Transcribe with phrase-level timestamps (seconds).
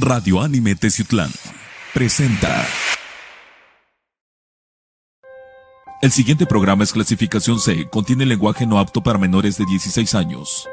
[0.00, 1.28] Radio Anime Teciutlán
[1.92, 2.64] presenta.
[6.00, 10.68] El siguiente programa es clasificación C, contiene lenguaje no apto para menores de 16 años.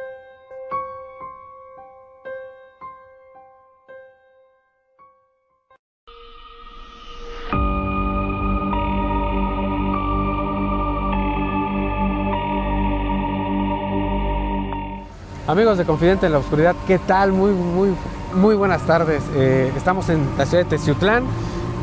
[15.47, 17.31] Amigos de Confidente en la Oscuridad, ¿qué tal?
[17.31, 17.95] Muy, muy,
[18.35, 19.23] muy buenas tardes.
[19.35, 21.23] Eh, estamos en la ciudad de Teciutlán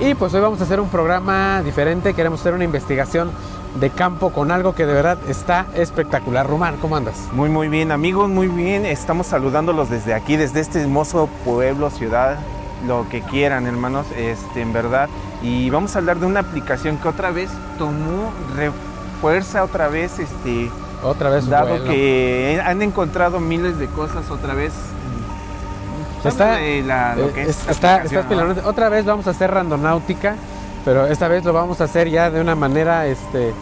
[0.00, 2.14] y pues hoy vamos a hacer un programa diferente.
[2.14, 3.30] Queremos hacer una investigación
[3.80, 6.46] de campo con algo que de verdad está espectacular.
[6.46, 7.28] Román, ¿cómo andas?
[7.32, 8.84] Muy, muy bien, amigos, muy bien.
[8.84, 12.38] Estamos saludándolos desde aquí, desde este hermoso pueblo, ciudad,
[12.86, 15.08] lo que quieran, hermanos, este, en verdad.
[15.42, 20.70] Y vamos a hablar de una aplicación que otra vez tomó refuerza otra vez este
[21.02, 21.48] Otra vez.
[21.48, 24.72] dado que han encontrado miles de cosas otra vez
[26.28, 28.54] Está- de la- lo Eh, que es- es esta está, ¿no?
[28.68, 30.36] Otra vez vamos a hacer randonáutica,
[30.84, 33.52] pero esta vez lo vamos a hacer ya de una manera este,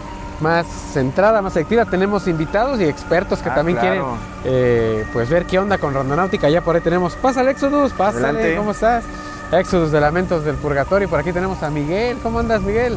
[0.41, 1.85] más centrada, más activa.
[1.85, 3.91] Tenemos invitados y expertos que Ah, también claro.
[3.91, 6.49] quieren eh, pues ver qué onda con randonáutica.
[6.49, 7.15] Ya por ahí tenemos.
[7.15, 8.57] Pásale, Exodus, pásale, Adelante.
[8.57, 9.05] ¿cómo estás?
[9.53, 11.09] Exodus de Lamentos del Purgatorio.
[11.09, 12.19] Por aquí tenemos a Miguel.
[12.23, 12.97] ¿Cómo andas, Miguel?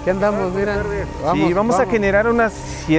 [0.00, 0.74] Aquí andamos, mira.
[1.34, 2.52] sí, vamos, a generar unas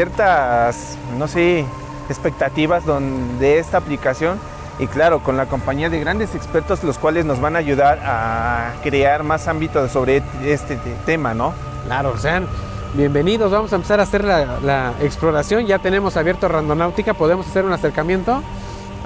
[0.08, 1.66] ciertas, no sé,
[2.10, 4.40] expectativas don- de esta aplicación
[4.80, 8.74] y claro, con la compañía de grandes expertos los cuales nos van a ayudar a
[8.84, 11.54] crear más ámbito sobre este te- tema, ¿no?
[11.86, 12.46] Claro, sean
[12.94, 13.52] bienvenidos.
[13.52, 15.66] Vamos a empezar a hacer la, la exploración.
[15.66, 17.14] Ya tenemos abierto Randonáutica.
[17.16, 18.44] Podemos hacer un acercamiento.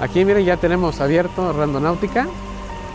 [0.00, 2.26] Aquí, miren, ya tenemos abierto Randonáutica.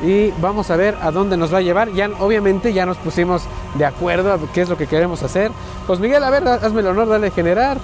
[0.04, 1.90] Y vamos a ver a dónde nos va a llevar.
[1.94, 3.42] Ya, obviamente, ya nos pusimos
[3.74, 5.52] de acuerdo a qué es lo que queremos hacer.
[5.88, 7.78] Pues, Miguel, a ver, hazme el honor, dale generar.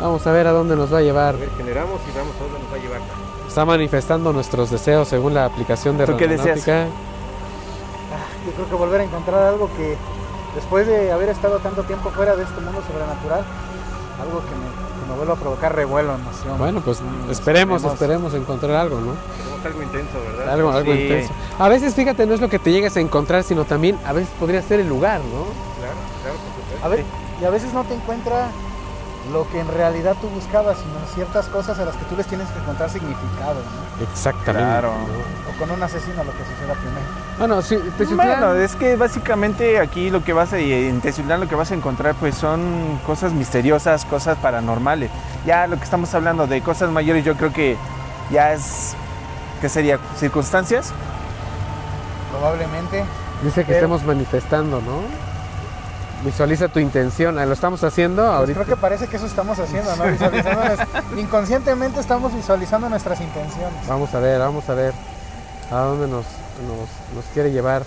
[0.00, 1.34] Vamos a ver a dónde nos va a llevar.
[1.58, 3.25] generamos y vamos a dónde nos va a llevar.
[3.56, 6.58] Está manifestando nuestros deseos según la aplicación de ¿Tú qué deseas?
[6.66, 6.86] Randonáutica.
[8.44, 9.96] Yo creo que volver a encontrar algo que
[10.54, 13.46] después de haber estado tanto tiempo fuera de este mundo sobrenatural,
[14.20, 16.58] algo que me, que me vuelva a provocar revuelo, emoción.
[16.58, 16.98] Bueno, pues
[17.30, 17.84] esperemos, esperemos.
[17.94, 19.12] esperemos encontrar algo, ¿no?
[19.64, 20.52] Algo intenso, ¿verdad?
[20.52, 21.32] Algo, algo Sí, intenso.
[21.58, 24.28] A veces, fíjate, no es lo que te llegas a encontrar, sino también a veces
[24.38, 25.44] podría ser el lugar, ¿no?
[25.80, 26.84] Claro, claro, por supuesto.
[26.84, 27.04] A ver,
[27.40, 28.50] y a veces no te encuentra
[29.32, 32.48] lo que en realidad tú buscabas, sino ciertas cosas a las que tú les tienes
[32.48, 34.04] que encontrar significado, ¿no?
[34.12, 34.66] Exactamente.
[34.68, 34.92] Claro.
[34.92, 37.06] O con un asesino lo que suceda primero.
[37.38, 41.48] Bueno, sí, Teciutlán- Bueno, es que básicamente aquí lo que vas a, en Teciutlán lo
[41.48, 45.10] que vas a encontrar pues son cosas misteriosas, cosas paranormales.
[45.44, 47.76] Ya lo que estamos hablando de cosas mayores yo creo que
[48.30, 48.94] ya es,
[49.60, 49.98] ¿qué sería?
[50.18, 50.92] ¿Circunstancias?
[52.30, 53.04] Probablemente.
[53.42, 55.00] dice que pero- estemos manifestando, ¿no?
[56.26, 57.38] Visualiza tu intención.
[57.38, 58.64] Ah, Lo estamos haciendo Pues ahorita.
[58.64, 60.04] creo que parece que eso estamos haciendo, ¿no?
[60.04, 60.60] Visualizando
[61.16, 63.86] inconscientemente estamos visualizando nuestras intenciones.
[63.88, 64.92] Vamos a ver, vamos a ver
[65.70, 66.26] a dónde nos,
[66.66, 67.82] nos, nos quiere llevar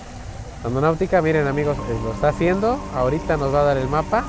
[0.64, 1.22] Randonáutica.
[1.22, 2.80] Miren, amigos, eh, lo está haciendo.
[2.96, 4.20] Ahorita nos va a dar el mapa.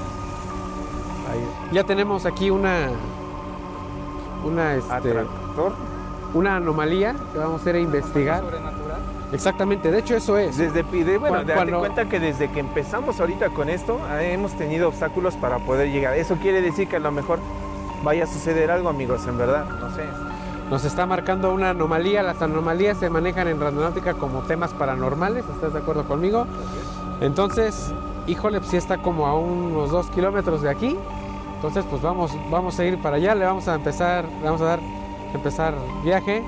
[1.30, 1.48] Ahí.
[1.72, 2.88] Ya tenemos aquí una.
[4.44, 5.74] Una, este, Atractor.
[6.34, 8.42] una anomalía que vamos a ir a investigar.
[9.32, 10.56] Exactamente, de hecho eso es.
[10.56, 14.22] Desde, de- bueno, Cuan- date cuando- cuenta que desde que empezamos ahorita con esto ah,
[14.22, 16.14] hemos tenido obstáculos para poder llegar.
[16.16, 17.38] Eso quiere decir que a lo mejor
[18.02, 19.66] vaya a suceder algo, amigos, en verdad.
[19.80, 20.02] No sé.
[20.68, 22.22] Nos está marcando una anomalía.
[22.22, 25.44] Las anomalías se manejan en Randonáutica como temas paranormales.
[25.48, 26.46] ¿Estás de acuerdo conmigo?
[27.20, 27.92] Entonces,
[28.26, 30.96] híjole, pues sí está como a unos dos kilómetros de aquí.
[31.56, 33.34] Entonces, pues vamos, vamos a ir para allá.
[33.34, 34.80] Le vamos a empezar, le vamos a dar
[35.34, 36.42] empezar viaje.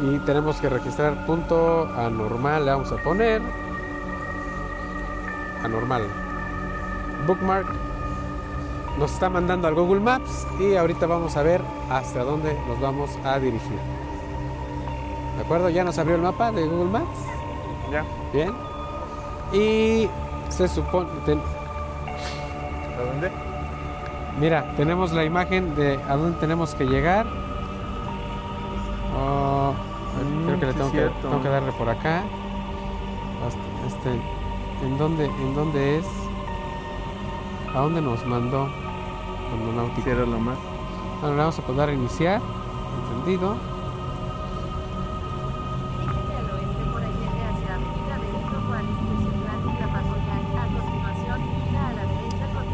[0.00, 2.64] Y tenemos que registrar punto anormal.
[2.64, 3.42] Le vamos a poner
[5.64, 6.02] anormal.
[7.26, 7.66] Bookmark
[8.98, 11.60] nos está mandando al Google Maps y ahorita vamos a ver
[11.90, 13.78] hasta dónde nos vamos a dirigir.
[15.36, 15.68] ¿De acuerdo?
[15.68, 17.18] Ya nos abrió el mapa de Google Maps.
[17.92, 18.04] ¿Ya?
[18.32, 18.52] Bien.
[19.52, 20.08] Y
[20.48, 21.08] se supone...
[21.24, 21.40] ten-
[22.98, 23.30] ¿A dónde?
[24.40, 27.26] mira, tenemos la imagen de a dónde tenemos que llegar.
[30.58, 32.22] Creo que le tengo que, tengo que darle por acá.
[33.46, 34.10] Hasta- Este,
[34.86, 36.06] ¿en, dónde, ¿En dónde es?
[37.74, 38.68] ¿A dónde nos mandó?
[40.04, 40.56] Quiero lo más.
[41.20, 42.40] Bueno, le vamos a poder iniciar.
[43.18, 43.56] Entendido.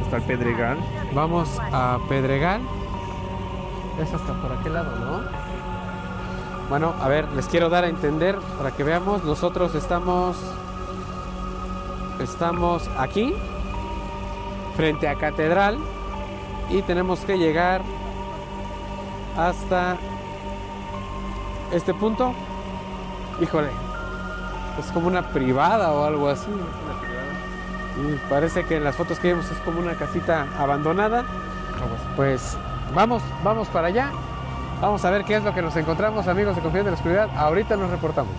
[0.00, 0.78] La Está el Pedregal.
[1.14, 2.60] Vamos a Pedregal.
[4.00, 5.43] Es hasta por aquel lado, ¿no?
[6.68, 9.24] Bueno, a ver, les quiero dar a entender para que veamos.
[9.24, 10.36] Nosotros estamos.
[12.20, 13.34] Estamos aquí,
[14.76, 15.78] frente a Catedral,
[16.70, 17.82] y tenemos que llegar
[19.36, 19.96] hasta
[21.72, 22.32] este punto,
[23.40, 23.68] híjole,
[24.78, 26.50] es como una privada o algo así.
[27.96, 31.24] Y parece que en las fotos que vemos es como una casita abandonada.
[32.14, 32.56] Pues
[32.94, 34.12] vamos, vamos para allá.
[34.80, 37.30] Vamos a ver qué es lo que nos encontramos, amigos de Confianza en la Oscuridad.
[37.36, 38.32] Ahorita nos reportamos.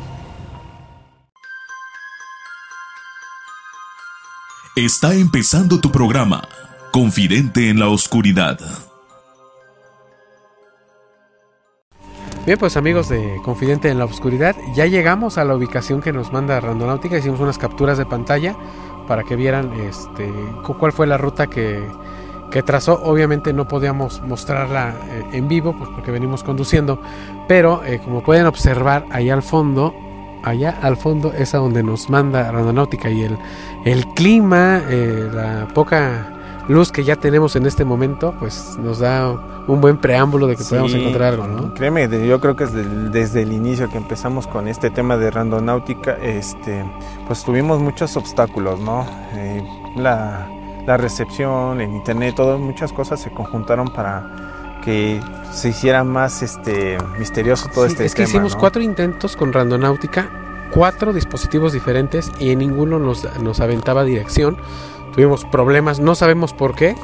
[4.76, 6.48] Está empezando tu programa,
[6.92, 8.60] Confidente en la Oscuridad.
[12.46, 16.32] Bien, pues amigos de Confidente en la Oscuridad, ya llegamos a la ubicación que nos
[16.32, 17.18] manda Randonáutica.
[17.18, 18.56] Hicimos unas capturas de pantalla
[19.08, 20.32] para que vieran este,
[20.64, 21.84] cu- cuál fue la ruta que,
[22.56, 23.02] que trazó.
[23.04, 27.02] Obviamente no podíamos mostrarla eh, en vivo pues porque venimos conduciendo,
[27.50, 29.94] pero eh, como pueden observar allá al fondo,
[30.42, 33.38] allá al fondo es a donde nos manda Randonáutica y el,
[33.84, 36.32] el clima, eh, la poca
[36.70, 39.32] luz que ya tenemos en este momento, pues nos da
[39.68, 41.74] un buen preámbulo de que podamos Sí, encontrar algo, ¿no?
[41.74, 45.30] Créeme, yo creo que desde el, desde el inicio que empezamos con este tema de
[45.30, 46.86] randonáutica, este,
[47.28, 49.06] pues tuvimos muchos obstáculos, ¿no?
[49.34, 49.62] Eh,
[49.98, 50.48] la,
[50.86, 55.20] la recepción, el internet, todas muchas cosas se conjuntaron para que
[55.52, 58.60] se hiciera más este misterioso todo Sí, este es que tema, hicimos ¿no?
[58.60, 60.30] cuatro intentos con Randonáutica,
[60.72, 64.58] cuatro dispositivos diferentes y en ninguno nos, nos aventaba dirección.
[65.14, 66.96] Tuvimos problemas, no sabemos por qué.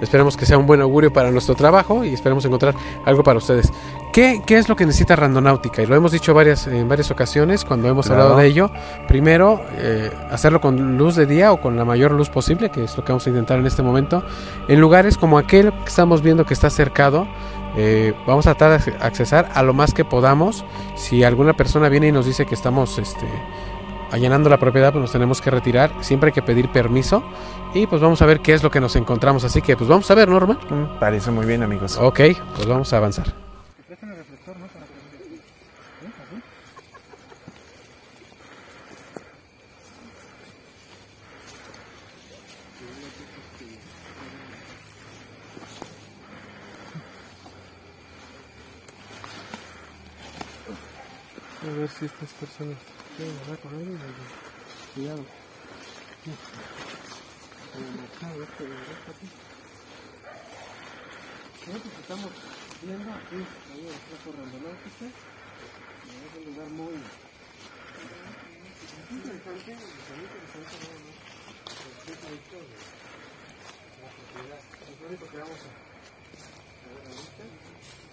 [0.00, 2.74] Esperemos que sea un buen augurio para nuestro trabajo y esperemos encontrar
[3.04, 3.72] algo para ustedes.
[4.16, 5.82] ¿Qué, qué es lo que necesita Randonáutica?
[5.82, 8.22] Y lo hemos dicho varias, en varias ocasiones cuando hemos Claro.
[8.22, 8.70] hablado de ello.
[9.08, 12.96] Primero, eh, hacerlo con luz de día o con la mayor luz posible, que es
[12.96, 14.22] lo que vamos a intentar en este momento.
[14.68, 17.28] En lugares como aquel que estamos viendo que está cercado,
[17.76, 20.64] eh, vamos a tratar de accesar a lo más que podamos.
[20.94, 23.26] Si alguna persona viene y nos dice que estamos este,
[24.12, 25.92] allanando la propiedad, pues nos tenemos que retirar.
[26.00, 27.22] Siempre hay que pedir permiso.
[27.74, 29.44] Y pues vamos a ver qué es lo que nos encontramos.
[29.44, 30.54] Así que pues vamos a ver, Norma.
[30.70, 31.98] Mm, Parece muy bien, amigos.
[32.00, 32.20] Ok,
[32.54, 33.45] pues vamos a avanzar.
[51.66, 52.78] A ver si estas personas
[53.16, 53.98] quieren hablar con alguien.
[54.94, 55.24] Cuidado.
[61.66, 62.30] Nosotros estamos
[62.82, 65.06] viendo aquí, ahí el trapo randonáutica.
[65.06, 66.94] Es un lugar muy
[69.10, 70.90] interesante, muy interesante, ¿no?
[72.06, 72.70] El tipo de
[73.98, 74.62] la propiedad.
[74.86, 75.62] Es lo único que vamos a
[76.94, 78.05] ver ahorita.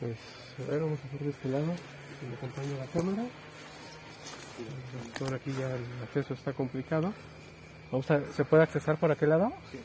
[0.00, 0.16] Pues,
[0.58, 1.74] a ver, vamos a por de este lado.
[2.20, 3.24] Si me acompaña la cámara.
[5.18, 7.12] Por aquí ya el acceso está complicado.
[7.90, 9.52] Vamos a, ¿Se puede accesar por aquel lado?
[9.70, 9.78] Sí.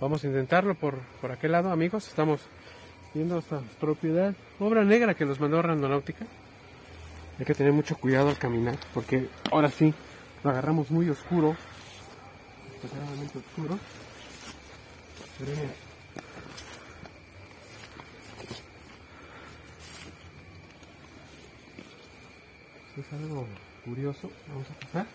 [0.00, 2.08] Vamos a intentarlo por, por aquel lado, amigos.
[2.08, 2.40] Estamos
[3.14, 4.34] viendo esta propiedad.
[4.58, 6.26] Obra negra que nos mandó Randonáutica.
[7.38, 9.92] Hay que tener mucho cuidado al caminar, porque ahora sí,
[10.42, 11.56] lo agarramos muy oscuro.
[12.76, 13.78] Exageradamente oscuro.
[15.38, 15.52] Pero
[23.00, 23.46] es algo
[23.84, 24.30] curioso.
[24.48, 25.06] Vamos a pasar.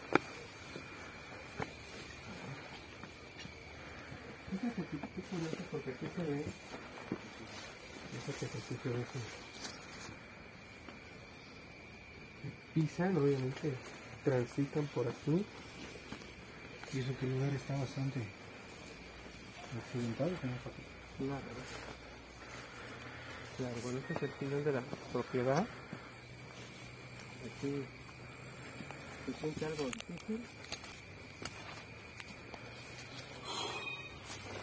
[4.51, 6.45] Fíjate que qué curioso porque aquí se ve.
[8.11, 9.19] Fíjate que aquí se ve que
[12.73, 13.73] pisan, obviamente
[14.23, 15.45] transitan por aquí.
[16.93, 18.19] Y eso que el lugar está bastante
[19.77, 20.71] accidentado, Paco.
[21.17, 21.41] Claro.
[23.57, 24.81] Claro, bueno, este es el final de la
[25.13, 25.65] propiedad.
[27.45, 27.83] Aquí
[29.25, 30.39] se siente algo difícil.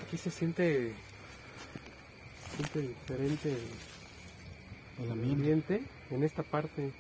[0.06, 0.92] Aquí se siente,
[2.56, 3.56] siente diferente
[5.02, 5.82] el, ambiente ambiente.
[6.11, 6.90] En esta parte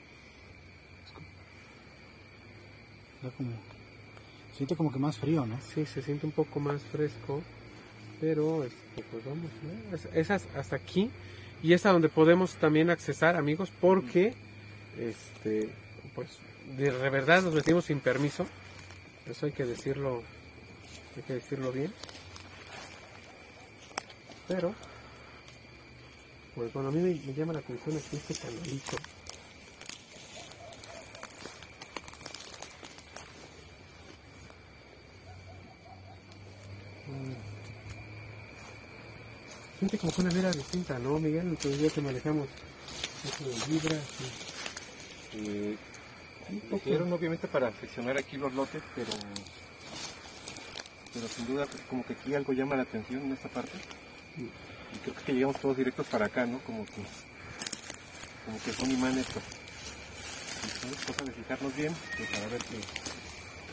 [3.16, 3.50] está como.
[4.56, 5.56] Siente como que más frío, ¿no?
[5.72, 7.42] sí se siente un poco más fresco,
[8.20, 9.94] pero este, pues vamos, ¿no?
[9.96, 11.10] es, es as- hasta aquí
[11.62, 14.34] y es a donde podemos también accesar, amigos, porque
[14.98, 15.68] este,
[16.14, 16.28] pues
[16.76, 18.46] de verdad nos metimos sin permiso,
[19.26, 20.22] eso hay que decirlo,
[21.16, 21.92] hay que decirlo bien,
[24.46, 24.74] pero
[26.54, 28.96] pues bueno a mí me, llama la atención aquí este canalito.
[39.78, 41.46] Siente como que una vida distinta, ¿no, Miguel?
[41.46, 42.48] Entonces ya que manejamos
[43.24, 44.57] eso de vibras Eh,
[45.36, 49.10] lo hicieron obviamente para seccionar aquí los lotes, pero,
[51.12, 53.72] pero sin duda pues, como que aquí algo llama la atención en esta parte.
[54.36, 56.58] Y creo que llegamos todos directos para acá, ¿no?
[56.60, 57.02] Como que,
[58.46, 59.44] como que son imanes, pues.
[60.74, 62.76] Entonces, cosa de fijarnos bien, pues, para ver qué,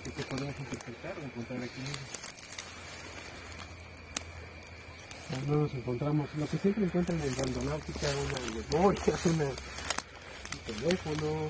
[0.03, 2.25] qué, qué podemos interpretar o encontrar aquí mismo.
[5.47, 8.39] No nos encontramos lo que siempre encuentran en randonáutica, una
[8.71, 9.49] memoria, una,
[10.57, 11.49] teléfono,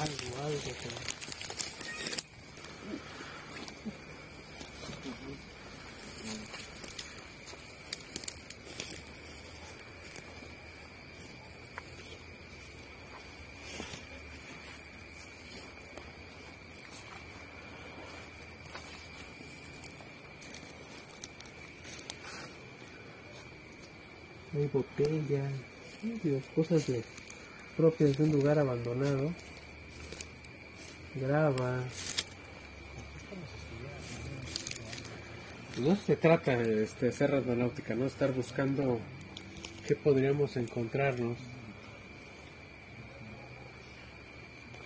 [0.00, 1.18] algo, algo.
[24.54, 25.52] Hay botellas,
[26.56, 27.04] cosas de,
[27.78, 29.32] propias de un lugar abandonado.
[31.14, 31.78] Grava.
[35.78, 38.98] No se trata de este, ser randonáutica, no estar buscando
[39.86, 41.38] qué podríamos encontrarnos.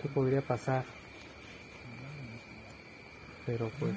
[0.01, 0.85] ¿Qué podría pasar?
[3.47, 3.93] Pero pues...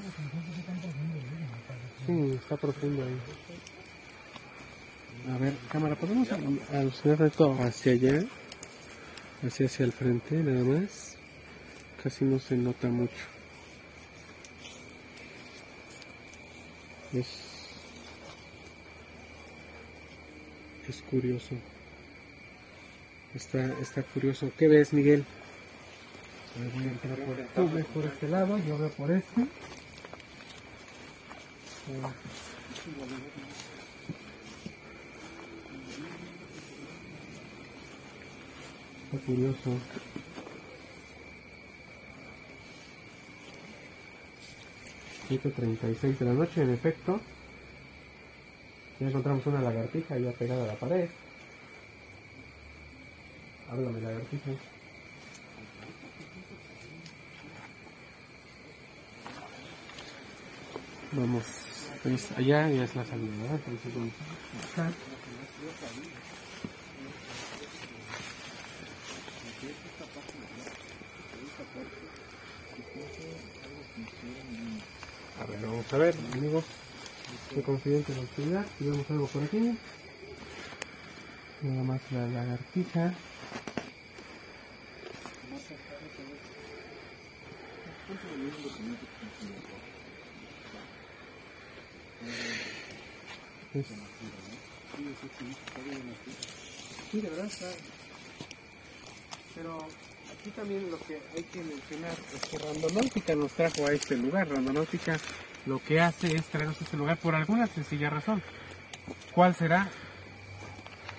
[2.06, 3.18] Sí, está profundo ahí.
[5.34, 8.24] A ver, cámara, ¿podemos al- alucinar esto hacia allá?
[9.46, 11.16] Hacia hacia el frente, nada más.
[12.02, 13.12] Casi no se nota mucho.
[17.12, 17.26] Es...
[20.88, 21.54] Es curioso.
[23.34, 24.50] Está, está curioso.
[24.58, 25.24] ¿Qué ves, Miguel?
[26.74, 29.42] Voy a entrar por, tú ves por este lado, yo veo por este.
[29.42, 29.46] Eh,
[39.16, 39.78] Está curioso.
[45.26, 47.20] Siete treinta y seis de la noche, en efecto.
[49.00, 51.08] Ya encontramos una lagartija ya pegada a la pared.
[53.70, 54.50] Háblame, lagartija.
[61.12, 61.44] Vamos.
[62.02, 63.50] pues, allá ya es la salida.
[63.50, 63.92] Entonces
[75.62, 76.64] vamos a ver, amigos.
[77.52, 78.66] Soy confidente en la actividad.
[78.80, 79.78] Y vemos algo por aquí.
[81.62, 83.14] Nada más la lagartija.
[97.10, 97.66] Sí, de verdad está.
[99.54, 99.86] Pero
[100.32, 104.48] aquí también lo que hay que mencionar es que Randonáutica nos trajo a este lugar.
[104.48, 105.18] Randonáutica
[105.66, 108.42] lo que hace es traernos a este lugar por alguna sencilla razón.
[109.34, 109.88] ¿Cuál será?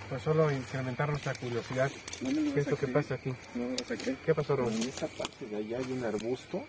[0.09, 1.91] Pues solo incrementar nuestra curiosidad.
[2.53, 3.33] ¿Qué es lo que pasa aquí?
[3.55, 3.75] No,
[4.25, 4.75] ¿Qué pasó, Robert?
[4.75, 6.65] en esa parte de allá hay un arbusto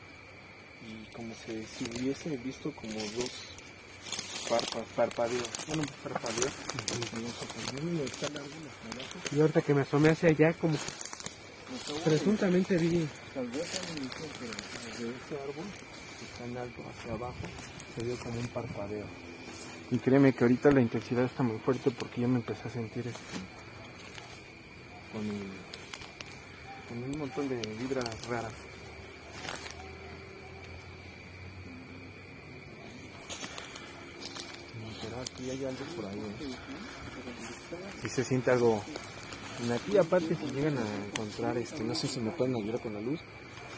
[0.87, 3.31] y como se, si hubiese visto como dos
[4.49, 6.53] parpa, parpadeos, bueno, parpadeos,
[7.15, 7.23] no
[9.37, 11.09] Y ahorita que me asomé hacia allá, como que no está bueno.
[12.05, 13.07] Presuntamente vi.
[13.35, 15.65] Tal vez desde ese árbol
[16.19, 17.35] que está en alto hacia abajo
[17.95, 19.07] se vio como un parpadeo.
[19.91, 23.07] Y créeme que ahorita la intensidad está muy fuerte porque yo me empecé a sentir
[23.07, 23.39] este,
[25.13, 25.23] con,
[26.89, 28.53] con un montón de vibras raras.
[35.01, 36.57] Pero aquí hay algo por ahí.
[38.03, 38.83] Si se siente algo
[39.75, 43.01] aquí aparte si llegan a encontrar, este, no sé si me pueden ayudar con la
[43.01, 43.21] luz,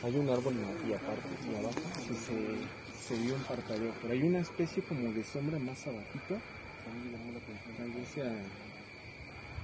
[0.02, 4.22] hay un árbol en aquí aparte, aquí abajo, y se, vio un parpadeo, pero hay
[4.22, 8.08] una especie como de sombra más abajito, a mí me llamó la atención, tal vez
[8.14, 8.32] sea,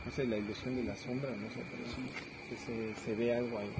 [0.04, 2.02] no sé, la ilusión de la sombra, no sé, pero sí,
[2.49, 3.70] que se, se ve algo ahí.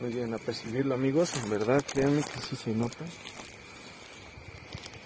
[0.00, 3.04] No llegan a percibirlo amigos, en verdad, créanme que sí se nota.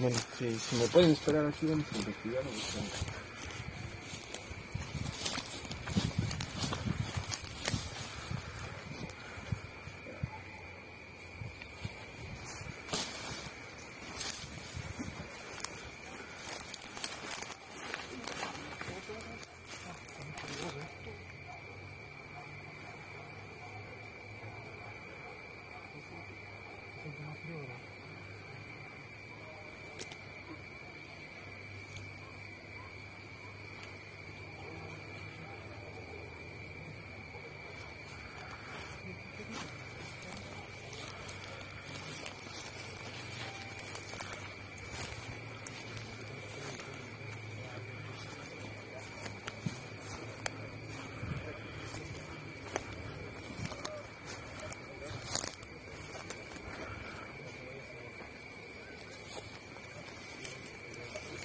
[0.01, 2.43] Bueno, si, si me pueden esperar aquí, vamos a investigar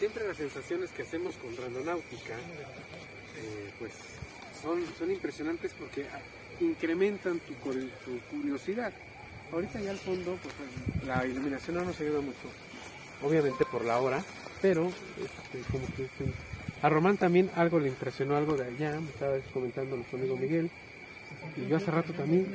[0.06, 3.92] siempre las sensaciones que hacemos con randonáutica, eh, pues
[4.62, 6.20] son, son impresionantes porque ah,
[6.64, 8.94] incrementan tu, cur- tu curiosidad.
[9.52, 10.54] Ahorita ya al fondo, pues
[11.08, 12.38] la iluminación no nos ayuda mucho,
[13.24, 14.24] obviamente por la hora,
[14.62, 16.26] pero este, como que este,
[16.84, 20.70] a Román también algo le impresionó algo de allá, me estaba comentando nuestro amigo Miguel,
[21.58, 22.46] y yo hace rato también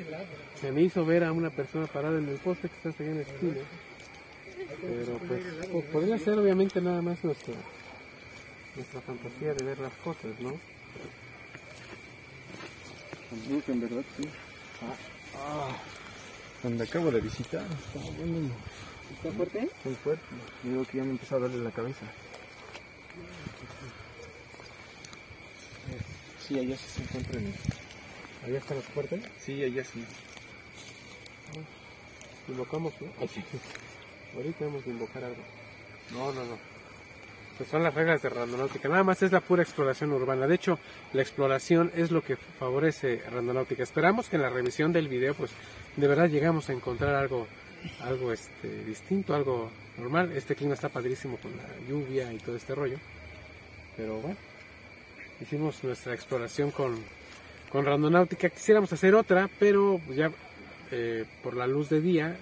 [0.61, 3.17] se me hizo ver a una persona parada en el poste que está allá en
[3.17, 3.55] la esquina.
[4.81, 7.55] Pero pues po- podría ser obviamente nada más nuestra,
[8.77, 10.55] nuestra fantasía de ver las cosas, ¿no?
[13.69, 14.29] en verdad sí.
[15.37, 15.77] Ah,
[16.63, 18.51] Donde acabo de visitar, está bueno.
[19.13, 19.69] ¿Está fuerte?
[19.85, 20.25] Muy fuerte.
[20.63, 22.07] Digo que ya me empezó a darle la cabeza.
[26.47, 27.55] Sí, allá sí se encuentra el...
[28.45, 29.23] Allá está la fuerte.
[29.39, 30.05] Sí, allá sí.
[32.49, 33.09] Invocamos, ¿no?
[33.21, 33.43] Ay, sí.
[34.35, 35.43] Ahorita vamos a invocar algo.
[36.13, 36.59] No, no, no.
[37.57, 38.89] Pues son las reglas de randonáutica.
[38.89, 40.47] Nada más es la pura exploración urbana.
[40.47, 40.79] De hecho,
[41.13, 43.83] la exploración es lo que favorece randonáutica.
[43.83, 45.51] Esperamos que en la revisión del video, pues,
[45.97, 47.47] de verdad llegamos a encontrar algo,
[48.03, 50.33] algo este, distinto, algo normal.
[50.33, 52.97] Este clima está padrísimo con la lluvia y todo este rollo.
[53.95, 54.37] Pero bueno,
[55.41, 56.97] hicimos nuestra exploración con,
[57.71, 58.49] con randonáutica.
[58.49, 60.31] Quisiéramos hacer otra, pero ya
[60.91, 62.37] eh, por la luz de día,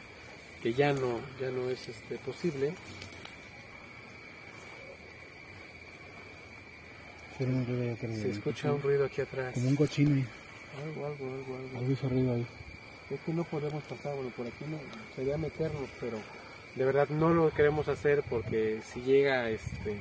[0.63, 2.75] que ya no, ya no es este, posible.
[7.39, 9.55] Se escucha un ruido aquí atrás.
[9.55, 10.25] Como un cochino.
[10.83, 11.79] Algo, algo, algo, algo.
[11.79, 12.47] Algo hizo ruido ahí.
[13.11, 14.79] Es que no podemos pasar, bueno, por aquí no,
[15.15, 16.19] sería meternos, pero
[16.75, 19.93] de verdad no lo queremos hacer porque si llega, este,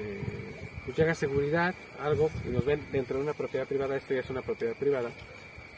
[0.00, 0.20] eh,
[0.84, 4.28] pues llega seguridad, algo, y nos ven dentro de una propiedad privada, esto ya es
[4.28, 5.10] una propiedad privada,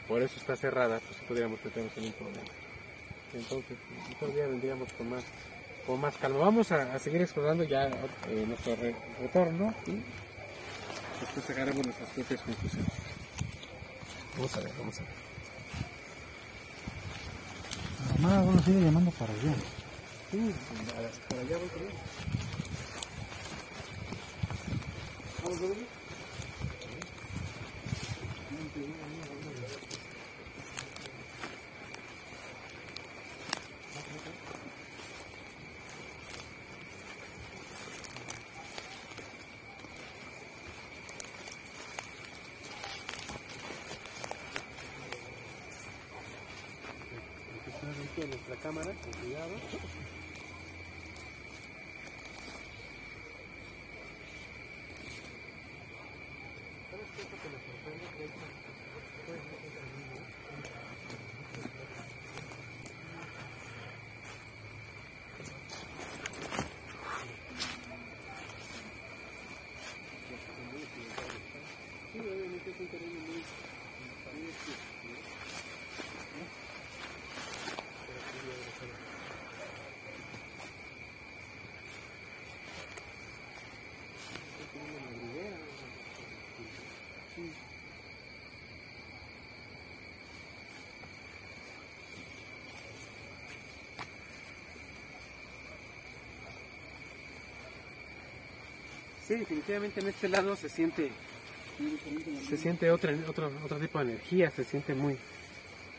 [0.09, 2.64] por eso está cerrada, pues podríamos meternos en un problema.
[3.35, 3.77] Entonces,
[4.15, 5.23] otro día vendríamos con más,
[5.85, 6.39] con más calma.
[6.39, 7.87] Vamos a, a seguir explorando ya
[8.29, 10.01] eh, nuestro re- retorno y
[11.21, 12.91] después sacaremos nuestras propias conclusiones.
[14.37, 15.11] Vamos a ver, vamos a ver.
[18.21, 19.53] Mamá, bueno, sigue llamando para allá.
[20.31, 20.55] Sí,
[21.29, 21.99] para allá voy corriendo.
[25.43, 25.94] ¿Vamos a ver?
[99.27, 101.11] Sí, definitivamente en este lado se siente
[102.47, 105.17] se siente otra, otro, otro tipo de energía, se siente muy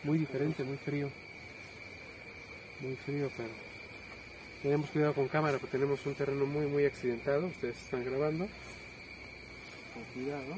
[0.04, 1.10] muy diferente, muy frío.
[2.80, 3.48] Muy frío, pero
[4.62, 8.46] tenemos cuidado con cámara porque tenemos un terreno muy muy accidentado, ustedes están grabando.
[9.94, 10.56] Con cuidado.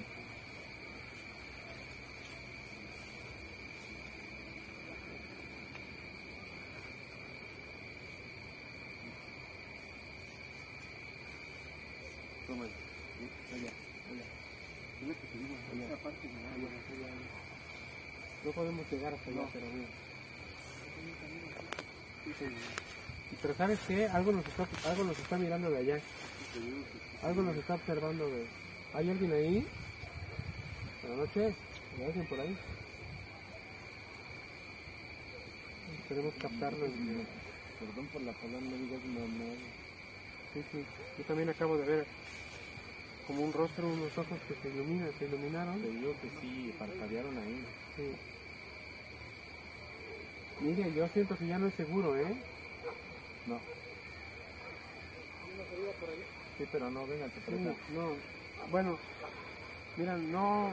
[12.47, 13.73] Toma, allá,
[14.09, 14.25] allá.
[15.03, 15.85] Mira que tenemos allá.
[15.85, 16.01] Allá,
[16.57, 17.29] allá, allá.
[18.45, 19.89] No podemos llegar hasta allá, pero mira.
[23.41, 26.01] Pero sabes qué, algo nos está, algo nos está mirando de allá.
[27.23, 28.47] Algo nos está observando de.
[28.95, 29.67] ¿Hay alguien ahí?
[31.03, 31.55] Buenas noches.
[31.99, 32.59] ¿Hay alguien por ahí?
[36.09, 36.87] Queremos captarlo.
[37.79, 39.55] Perdón por la palabra, no digas mamá.
[40.53, 40.85] Sí, sí.
[41.17, 42.07] Yo también acabo de ver
[43.29, 45.81] como un rostro, unos ojos que se iluminan, se iluminaron.
[45.81, 47.65] Te digo que sí, parpadearon ahí.
[47.95, 48.38] Sí.
[50.61, 52.35] Mire, yo siento que ya no es seguro, ¿eh?
[53.47, 53.61] No.
[56.59, 57.61] Sí, pero no, véngate por Sí,
[57.95, 58.13] no,
[58.71, 58.99] bueno,
[59.97, 60.73] mira, no,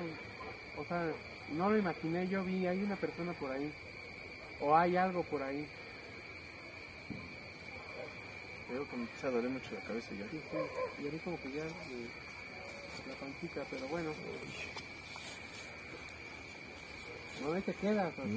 [0.78, 1.12] o sea,
[1.54, 3.72] no lo imaginé, yo vi, hay una persona por ahí,
[4.60, 5.68] o hay algo por ahí.
[8.68, 10.26] Creo que me empieza a doler mucho la cabeza ya.
[10.32, 11.04] Sí, sí.
[11.04, 12.10] Y a mí como que ya eh,
[13.08, 14.12] la pancita, pero bueno.
[17.44, 18.10] No, ahí te queda.
[18.16, 18.28] pues.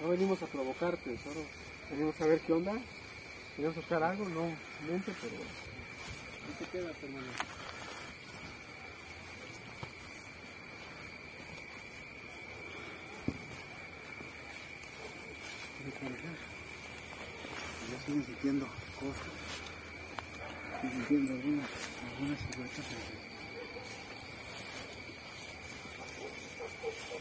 [0.00, 1.44] No venimos a provocarte, solo
[1.90, 2.72] venimos a ver qué onda.
[3.56, 4.42] Queremos buscar algo, no
[4.88, 7.26] mente, pero ahí te quedas, hermano.
[17.90, 18.66] Ya estoy sintiendo
[19.00, 19.32] cosas.
[20.74, 21.68] Estoy sintiendo algunas,
[22.12, 22.84] algunas siluetas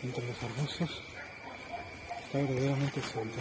[0.04, 1.17] entre los arbustos.
[2.38, 3.40] Está verdaderamente excelente.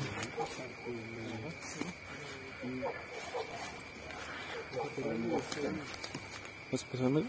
[6.73, 7.27] ¿Vas a pasármelo?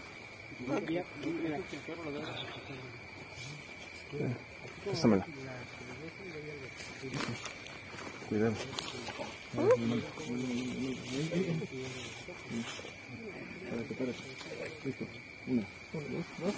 [4.86, 5.26] Pásamela.
[8.30, 8.54] Cuidado.
[14.84, 15.04] Listo.
[15.46, 16.54] Una, dos, dos.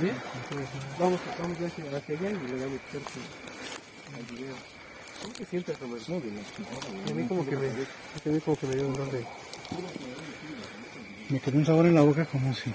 [0.00, 0.14] Bien,
[0.98, 3.20] vamos, vamos hacia, hacia allá y le damos fuerte
[4.16, 4.54] al video.
[5.22, 6.02] ¿Cómo te sientes, hermano?
[6.08, 6.44] Muy bien.
[7.08, 9.24] A mí como que me, a mí como que me dio un de...
[11.30, 12.72] Me quedó un sabor en la boca como si.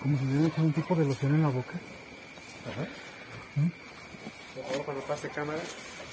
[0.00, 1.74] como si me hubiera echado un tipo de loción en la boca.
[2.64, 3.01] Cuando
[5.12, 5.60] pase cámara,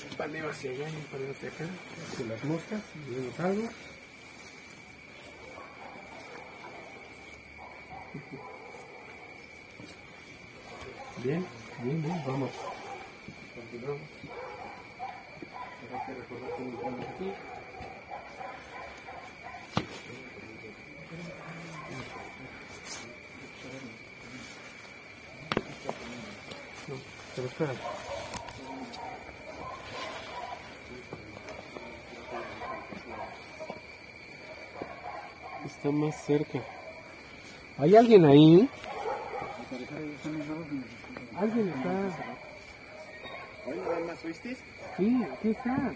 [0.09, 1.65] un paneo hacia allá y un paneo hacia acá,
[2.11, 3.69] hacia las moscas, vemos algo.
[11.23, 11.45] Bien,
[11.81, 12.51] bien, bien, vamos.
[13.55, 14.01] Continuamos.
[16.07, 17.33] Hay recordar que entramos aquí.
[26.89, 26.95] No,
[27.35, 28.08] pero espera.
[35.79, 36.59] Está más cerca.
[37.77, 38.69] ¿Hay alguien ahí?
[41.37, 41.89] Alguien está.
[43.65, 44.19] ¿Hoy nada más?
[44.19, 45.93] Sí, aquí está.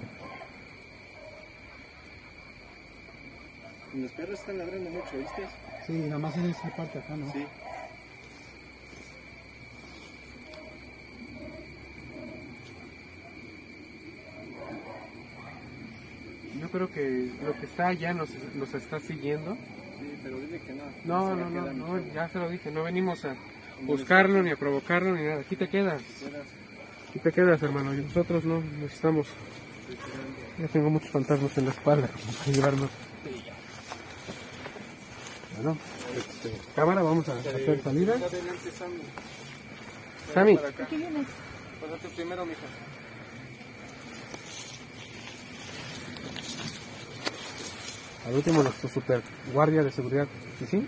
[3.93, 5.47] Los perros están ladrando mucho, ¿viste?
[5.85, 7.29] Sí, nada más en esa parte acá, ¿no?
[7.33, 7.45] Sí.
[16.93, 19.55] Que lo que está allá nos, nos está siguiendo.
[19.99, 21.35] Sí, pero dile que no.
[21.35, 23.35] No, no, no, ya se lo dije, no venimos a
[23.81, 25.41] buscarlo ni a provocarlo ni nada.
[25.41, 26.01] Aquí te quedas.
[27.09, 27.93] Aquí te quedas, hermano.
[27.93, 29.27] Y nosotros no necesitamos.
[30.59, 32.89] Ya tengo muchos fantasmas en la espalda para llevarnos.
[35.55, 35.77] Bueno,
[36.15, 38.15] este, cámara, vamos a hacer salida.
[40.33, 40.55] Sammy.
[40.55, 40.87] Para acá.
[40.87, 42.61] Pásate primero, mija.
[48.25, 50.27] Al último nuestro super guardia de seguridad.
[50.59, 50.65] ¿Sí?
[50.67, 50.87] sí?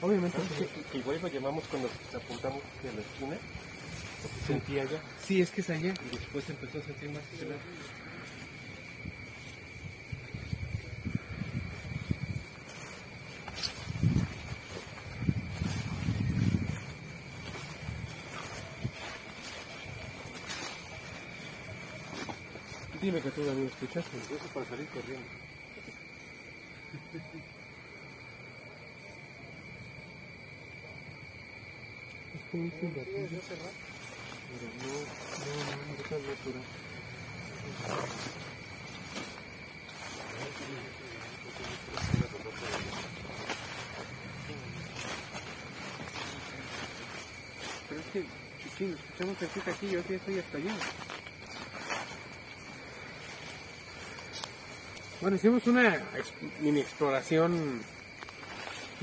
[0.02, 0.38] Obviamente.
[0.90, 3.36] Que igual lo llamamos cuando apuntamos hacia la esquina.
[4.40, 5.00] Se sentía allá.
[5.24, 5.94] Sí, es que es allá.
[6.12, 7.22] Y después empezó a sentir más
[23.02, 24.16] Dime que tú también escuchaste.
[24.16, 25.26] Eso para salir corriendo.
[32.32, 33.40] Es como un silbatillo.
[33.50, 36.62] Pero no, no, no, no es tan natural.
[47.88, 51.01] Pero es que, lo escuchamos cerquita aquí, yo aquí estoy hasta allá.
[55.22, 56.02] Bueno, hicimos una
[56.60, 57.80] mini exploración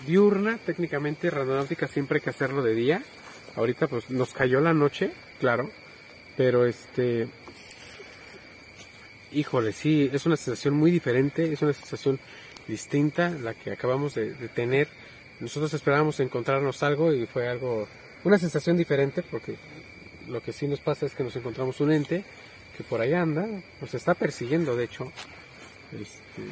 [0.06, 3.02] diurna, técnicamente randonáutica siempre hay que hacerlo de día.
[3.56, 5.72] Ahorita pues nos cayó la noche, claro,
[6.36, 7.30] pero este,
[9.32, 12.20] híjole, sí, es una sensación muy diferente, es una sensación
[12.68, 14.90] distinta la que acabamos de, de tener.
[15.40, 17.88] Nosotros esperábamos encontrarnos algo y fue algo,
[18.26, 19.56] una sensación diferente porque
[20.28, 22.26] lo que sí nos pasa es que nos encontramos un ente
[22.76, 23.48] que por allá anda,
[23.80, 25.14] nos está persiguiendo, de hecho.
[25.92, 26.44] Este,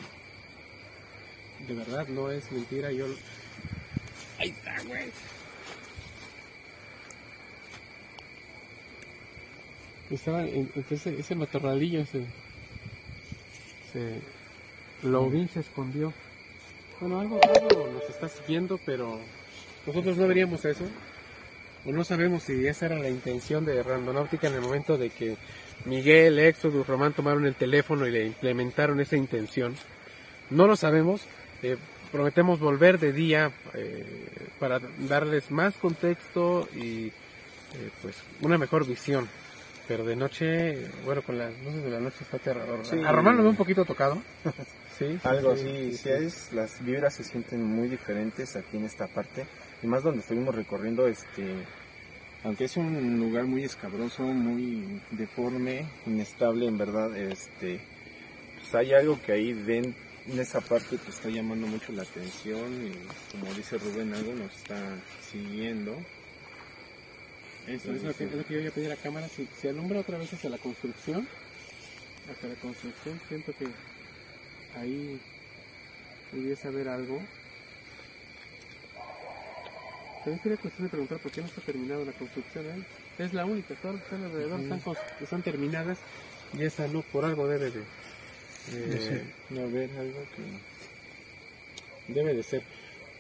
[1.67, 3.06] de verdad, no es mentira, yo...
[4.39, 5.12] Ahí está, güey.
[10.10, 12.21] Estaba en, en ese, matorralillo, se,
[13.91, 14.21] se,
[15.04, 16.13] lo vi, se escondió.
[17.00, 19.19] Bueno, algo, algo nos está siguiendo, pero
[19.86, 20.86] nosotros no veríamos eso.
[21.86, 25.38] O no sabemos si esa era la intención de Randonáutica en el momento de que
[25.88, 29.76] Miguel, Exodus, Román tomaron el teléfono y le implementaron esa intención.
[30.50, 31.21] No lo sabemos.
[31.63, 31.78] Eh,
[32.12, 34.06] prometemos volver de día eh,
[34.60, 37.12] para darles más contexto y eh,
[38.02, 39.28] pues una mejor visión.
[39.88, 42.86] Pero de noche, bueno, con las luces de la noche está aterrador.
[42.86, 43.00] Sí.
[43.06, 44.21] A Román lo veo un poquito tocado.
[44.97, 48.78] Sí, sí, Algo sí, así, sí, sí es, las vibras se sienten muy diferentes aquí
[48.78, 49.45] en esta parte,
[49.84, 51.54] y más donde estuvimos recorriendo, este,
[52.48, 57.82] aunque es un lugar muy escabroso, muy deforme, inestable en verdad, este,
[58.58, 59.94] pues hay algo que ahí ven,
[60.30, 64.56] en esa parte te está llamando mucho la atención, y como dice Rubén, algo nos
[64.56, 64.78] está
[65.30, 65.98] siguiendo.
[67.68, 69.28] Eso, es lo que, es lo que yo voy a pedir a la cámara.
[69.28, 71.28] Si, si alumbra otra vez hacia la construcción,
[72.32, 73.68] hacia la construcción, siento que
[74.80, 75.20] ahí
[76.32, 77.20] pudiese haber algo.
[80.28, 82.84] También sería cuestión de preguntar por qué no está terminada la construcción ahí.
[83.18, 84.60] Es la única, todas las que están alrededor
[85.22, 85.98] están, terminadas
[86.54, 87.80] y esa no, por algo debe de,
[88.74, 92.13] eh, No ver algo que...
[92.13, 92.62] debe de ser.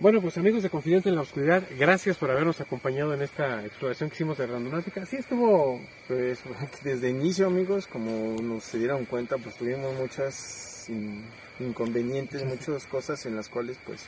[0.01, 4.09] Bueno, pues amigos de Confidente en la Oscuridad, gracias por habernos acompañado en esta exploración
[4.09, 5.05] que hicimos de Randonáutica.
[5.05, 6.39] Sí estuvo Pues
[6.83, 11.23] desde inicio amigos, como nos se dieron cuenta, pues tuvimos muchas in-
[11.61, 14.01] inconvenientes, muchas cosas en las cuales pues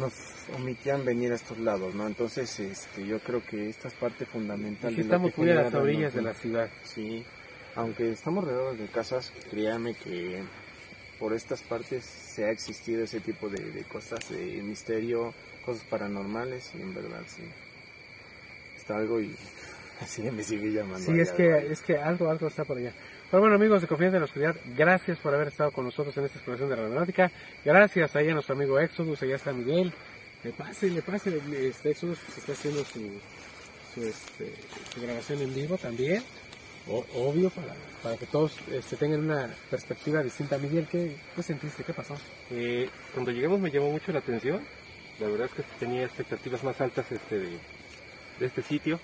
[0.00, 0.12] nos
[0.56, 2.06] omitían venir a estos lados, ¿no?
[2.06, 4.94] Entonces, este, yo creo que esta es parte fundamental.
[4.94, 6.68] Lo estamos muy a las orillas de la ciudad.
[6.84, 7.24] Sí,
[7.76, 10.42] aunque estamos rodeados de casas, créame que
[11.18, 15.34] por estas partes se ha existido ese tipo de, de cosas, de misterio,
[15.64, 17.42] cosas paranormales, y en verdad sí.
[18.76, 19.36] Está algo y
[20.00, 21.04] así me sigue llamando.
[21.04, 22.92] Sí, allá es que, es que algo, algo está por allá.
[23.30, 26.24] Pero bueno, amigos de Confianza en la Oscuridad, gracias por haber estado con nosotros en
[26.24, 27.30] esta exploración de Randonáutica.
[27.64, 29.92] Gracias allá a nuestro amigo Exodus, allá está Miguel.
[30.42, 33.20] Le pase, le pase, este Exodus se está haciendo su,
[33.94, 34.52] su, este,
[34.92, 36.24] su grabación en vivo también.
[36.88, 40.58] O- obvio, para, para que todos este, tengan una perspectiva distinta.
[40.58, 41.84] Miguel, ¿qué, qué sentiste?
[41.84, 42.16] ¿Qué pasó?
[42.50, 44.60] Eh, cuando llegamos me llamó mucho la atención.
[45.20, 48.98] La verdad es que tenía expectativas más altas este de este sitio.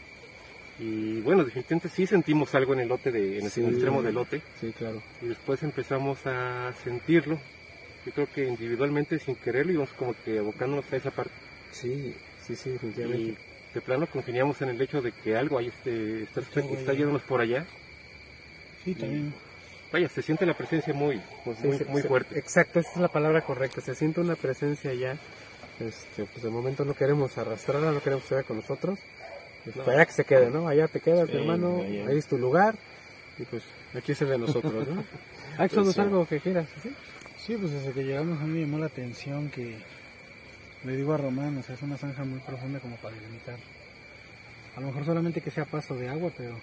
[0.79, 4.43] Y bueno, definitivamente sí sentimos algo en el lote, de, en el extremo del lote.
[4.61, 5.03] Sí, claro.
[5.23, 7.39] Y después empezamos a sentirlo.
[8.05, 11.33] Yo creo que individualmente, sin quererlo, íbamos como que abocándonos a esa parte.
[11.73, 12.15] Sí,
[12.47, 13.23] sí, sí, definitivamente.
[13.23, 13.37] Y
[13.75, 16.97] de plano congeniamos en el hecho de que algo ahí este, está, está, güey.
[16.97, 17.65] yéndonos por allá.
[18.85, 19.33] Sí, también.
[19.93, 22.39] Vaya, se siente la presencia muy, muy, Sí, muy, se- muy se- fuerte.
[22.39, 23.81] Exacto, esa es la palabra correcta.
[23.81, 25.13] Se siente una presencia ya.
[25.81, 28.99] Este, pues de momento no queremos arrastrarla, no queremos que con nosotros.
[29.75, 30.67] Pues, para allá que se quede, ¿no?
[30.69, 31.83] Allá te quedas, Sí, hermano.
[31.83, 32.07] allá.
[32.09, 32.75] Ahí es tu lugar.
[33.39, 33.63] Y pues
[33.95, 35.05] aquí es el de nosotros, ¿no?
[35.59, 36.01] Axel, Pues sí.
[36.01, 36.67] algo que quieras?
[36.83, 36.91] ¿sí?
[37.47, 39.77] Sí, pues desde que llegamos a mí me llamó la atención que
[40.85, 43.57] le digo a Román, o sea, es una zanja muy profunda como para delimitar.
[44.77, 46.59] A lo mejor solamente que sea paso de agua, pero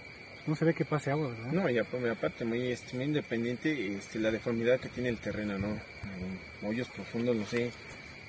[0.45, 1.51] no se ve que pase agua, ¿verdad?
[1.51, 5.57] No, y ap- aparte, muy, este, muy independiente, este, la deformidad que tiene el terreno,
[5.57, 5.79] ¿no?
[6.67, 7.71] Hoyos profundos, no sé.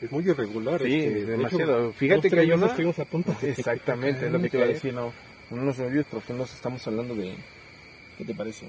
[0.04, 0.80] Es muy irregular.
[0.82, 1.92] Sí, este, de hecho, demasiado.
[1.92, 4.68] Fíjate que hay una- estuvimos a punto de- Exactamente, es lo que te iba a
[4.68, 5.12] decir, ¿no?
[5.50, 7.34] Unos hoyos profundos estamos hablando de...
[8.18, 8.66] ¿Qué te parece?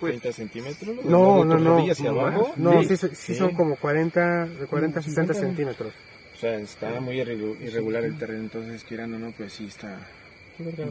[0.00, 0.96] Pues, ¿30 centímetros?
[1.04, 1.78] No, ¿De no, no.
[1.90, 2.52] hacia abajo?
[2.56, 5.92] No, sí, Sí, sí, son como 40, de 40 a 60 Como 50, centímetros.
[6.34, 9.98] O sea, está muy irregu- irregular el terreno, entonces quieran o no, pues sí está...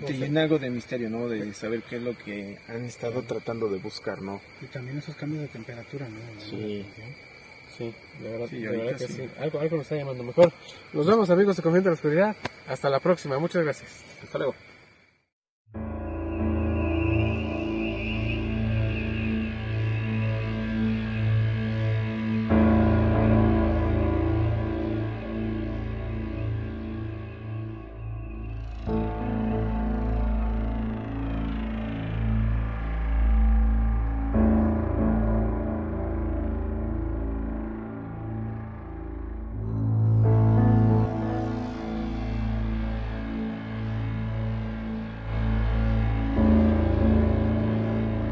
[0.07, 1.29] Tiene algo de misterio, ¿no?
[1.29, 4.41] De saber qué es lo que han estado tratando de buscar, ¿no?
[4.61, 6.17] Y también esos cambios de temperatura, ¿no?
[6.41, 6.85] Sí.
[7.77, 9.13] Sí, de verdad, Sí, verdad que sí.
[9.13, 9.29] sí.
[9.39, 10.51] Algo, algo nos está llamando mejor.
[10.93, 12.35] Nos vemos amigos de Confianza en la Oscuridad.
[12.67, 13.39] Hasta la próxima.
[13.39, 13.89] Muchas gracias.
[14.23, 14.53] Hasta luego.